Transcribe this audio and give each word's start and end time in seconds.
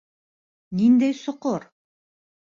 Ниндәй 0.79 1.17
соҡор? 1.17 1.67